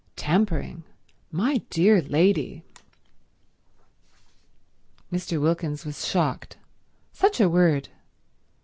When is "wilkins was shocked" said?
5.39-6.57